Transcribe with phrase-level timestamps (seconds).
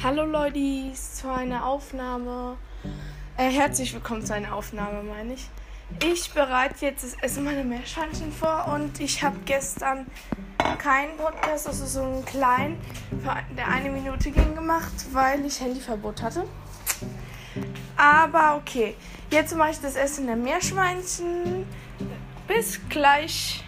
[0.00, 2.56] Hallo Leute, zu einer Aufnahme.
[3.36, 5.48] Äh, herzlich willkommen zu einer Aufnahme, meine ich.
[6.02, 10.06] Ich bereite jetzt das Essen meiner Meerschweinchen vor und ich habe gestern
[10.78, 12.78] keinen Podcast, also so einen kleinen,
[13.56, 16.48] der eine Minute ging gemacht, weil ich Handyverbot hatte.
[17.96, 18.96] Aber okay,
[19.30, 21.66] jetzt mache ich das Essen der Meerschweinchen.
[22.48, 23.62] Bis gleich.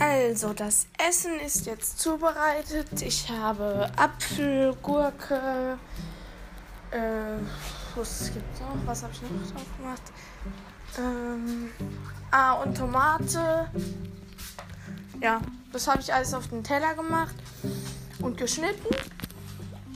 [0.00, 3.00] Also, das Essen ist jetzt zubereitet.
[3.00, 5.78] Ich habe Apfel, Gurke,
[6.90, 7.38] äh,
[7.94, 8.86] was gibt's noch?
[8.86, 10.02] Was habe ich noch drauf gemacht?
[10.98, 11.70] Ähm,
[12.30, 13.70] ah, und Tomate.
[15.20, 15.40] Ja,
[15.72, 17.34] das habe ich alles auf den Teller gemacht
[18.20, 18.94] und geschnitten.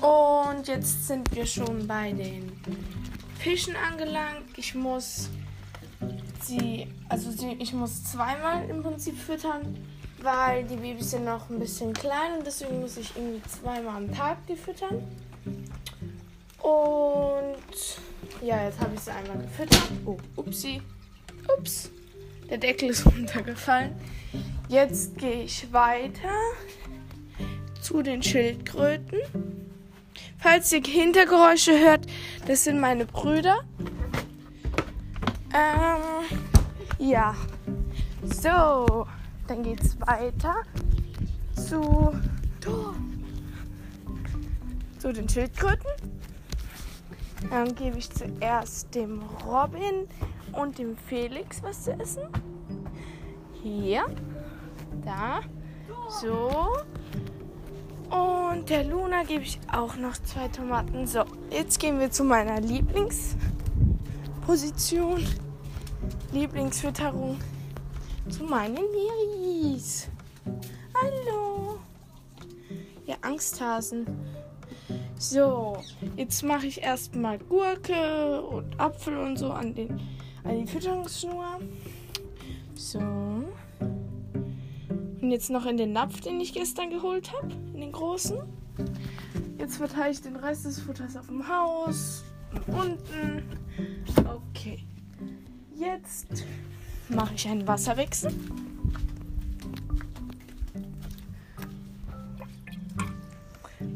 [0.01, 2.61] Und jetzt sind wir schon bei den
[3.39, 4.57] Fischen angelangt.
[4.57, 5.29] Ich muss
[6.41, 9.77] sie, also sie, ich muss zweimal im Prinzip füttern
[10.23, 14.13] weil die Babys sind noch ein bisschen klein und deswegen muss ich irgendwie zweimal am
[14.13, 15.05] Tag die füttern.
[16.59, 19.83] Und ja, jetzt habe ich sie einmal gefüttert.
[20.05, 20.83] Oh, upsi.
[21.57, 21.91] Ups.
[22.51, 23.95] Der Deckel ist runtergefallen.
[24.69, 26.35] Jetzt gehe ich weiter
[27.81, 29.21] zu den Schildkröten.
[30.39, 32.07] Falls ihr Hintergeräusche hört,
[32.47, 33.61] das sind meine Brüder.
[35.55, 36.27] Ähm,
[36.99, 37.35] ja.
[38.23, 39.07] So.
[39.49, 40.57] Dann geht es weiter
[41.57, 42.13] zu,
[44.99, 45.91] zu den Schildkröten.
[47.51, 50.09] Dann gebe ich zuerst dem Robin
[50.53, 52.23] und dem Felix was zu essen.
[53.63, 54.07] Hier,
[55.05, 55.41] da,
[56.21, 56.69] so.
[58.11, 61.07] Und der Luna gebe ich auch noch zwei Tomaten.
[61.07, 65.27] So, jetzt gehen wir zu meiner Lieblingsposition.
[66.33, 67.39] Lieblingsfütterung
[68.31, 70.09] zu meinen Miris.
[70.95, 71.79] Hallo.
[73.07, 74.07] Ja, Angsthasen.
[75.19, 75.79] So,
[76.17, 80.01] jetzt mache ich erstmal Gurke und Apfel und so an, den,
[80.45, 81.61] an die Fütterungsschnur.
[82.75, 82.99] So.
[85.21, 88.39] Und jetzt noch in den Napf, den ich gestern geholt habe, in den großen.
[89.59, 92.25] Jetzt verteile ich den Rest des Futters auf dem Haus
[92.67, 93.43] unten.
[94.25, 94.85] Okay.
[95.75, 96.45] Jetzt
[97.11, 98.33] mache ich einen Wasserwechsel.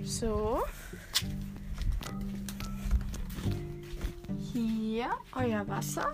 [0.04, 0.60] So.
[4.52, 6.12] Hier euer Wasser.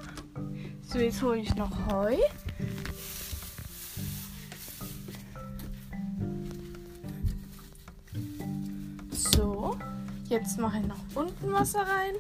[0.83, 2.17] So, jetzt hole ich noch Heu.
[9.11, 9.77] So,
[10.29, 12.15] jetzt mache ich noch unten Wasser rein.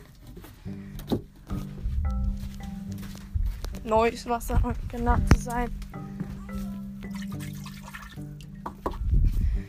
[3.88, 5.70] Neues Wasser, um genau zu sein.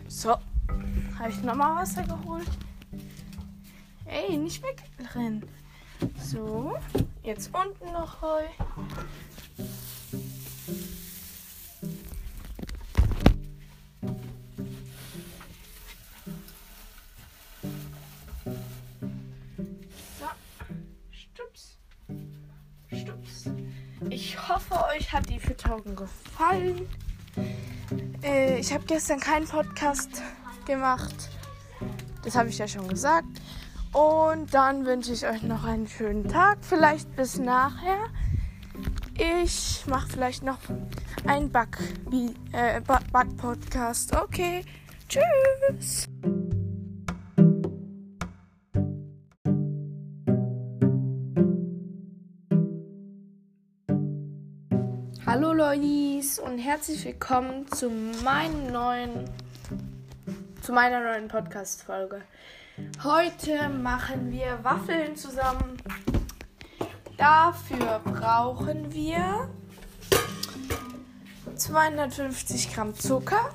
[0.07, 0.31] So,
[1.17, 2.49] habe ich nochmal Wasser geholt.
[4.05, 5.45] Ey, nicht wegrennen.
[6.21, 6.75] So,
[7.23, 8.43] jetzt unten noch Heu.
[24.95, 26.87] Euch hat die Fütterung gefallen.
[28.23, 30.21] Äh, ich habe gestern keinen Podcast
[30.65, 31.29] gemacht.
[32.23, 33.27] Das habe ich ja schon gesagt.
[33.93, 36.59] Und dann wünsche ich euch noch einen schönen Tag.
[36.61, 38.07] Vielleicht bis nachher.
[39.17, 40.59] Ich mache vielleicht noch
[41.25, 42.43] einen Back-Podcast.
[42.53, 44.65] Äh, Back okay.
[45.07, 46.07] Tschüss.
[55.31, 57.91] Hallo Leute und herzlich willkommen zu
[58.23, 59.29] meinem neuen
[60.63, 62.23] zu meiner neuen Podcast Folge.
[63.03, 65.77] Heute machen wir Waffeln zusammen.
[67.15, 69.51] Dafür brauchen wir
[71.53, 73.53] 250 Gramm Zucker,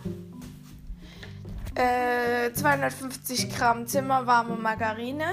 [1.75, 5.27] äh, 250 Gramm zimmerwarme Margarine,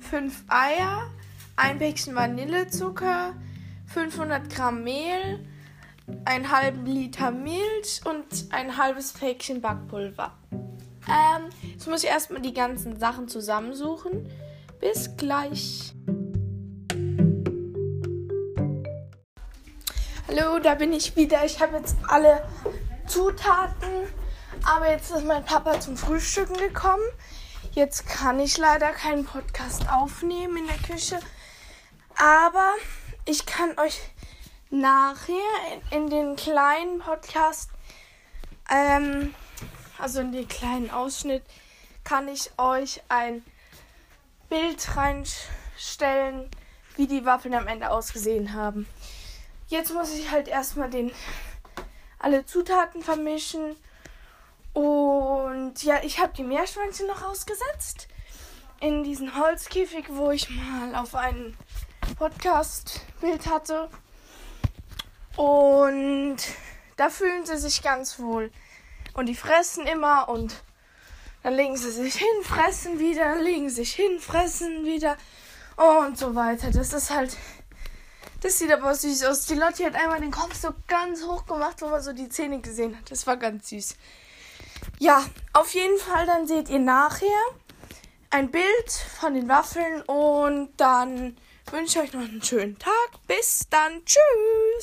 [0.00, 1.08] 5 Eier,
[1.54, 3.34] ein Päckchen Vanillezucker,
[3.86, 5.38] 500 Gramm Mehl,
[6.24, 10.32] einen halben Liter Milch und ein halbes Päckchen Backpulver.
[11.06, 14.28] Ähm, jetzt muss ich erstmal die ganzen Sachen zusammensuchen.
[14.80, 15.92] Bis gleich.
[20.28, 21.44] Hallo, da bin ich wieder.
[21.44, 22.46] Ich habe jetzt alle
[23.06, 24.08] Zutaten,
[24.64, 27.04] aber jetzt ist mein Papa zum Frühstücken gekommen.
[27.72, 31.18] Jetzt kann ich leider keinen Podcast aufnehmen in der Küche,
[32.16, 32.72] aber
[33.26, 34.00] ich kann euch
[34.74, 35.34] nachher
[35.90, 37.70] in, in den kleinen Podcast,
[38.70, 39.34] ähm,
[39.98, 41.42] also in den kleinen Ausschnitt,
[42.02, 43.44] kann ich euch ein
[44.48, 46.50] Bild reinstellen,
[46.96, 48.86] wie die Waffeln am Ende ausgesehen haben.
[49.68, 51.12] Jetzt muss ich halt erstmal den
[52.18, 53.76] alle Zutaten vermischen.
[54.72, 58.08] Und ja, ich habe die Meerschweinchen noch ausgesetzt.
[58.80, 61.56] In diesen Holzkäfig, wo ich mal auf ein
[62.18, 63.88] Podcast-Bild hatte.
[65.36, 66.36] Und
[66.96, 68.50] da fühlen sie sich ganz wohl.
[69.14, 70.62] Und die fressen immer und
[71.42, 75.16] dann legen sie sich hin, fressen wieder, legen sich hin, fressen wieder
[75.76, 76.70] und so weiter.
[76.70, 77.36] Das ist halt.
[78.40, 79.46] Das sieht aber süß aus.
[79.46, 82.60] Die Lotti hat einmal den Kopf so ganz hoch gemacht, wo man so die Zähne
[82.60, 83.10] gesehen hat.
[83.10, 83.96] Das war ganz süß.
[84.98, 87.26] Ja, auf jeden Fall, dann seht ihr nachher
[88.30, 91.36] ein Bild von den Waffeln und dann
[91.70, 92.92] wünsche ich euch noch einen schönen Tag.
[93.26, 94.04] Bis dann.
[94.04, 94.20] Tschüss.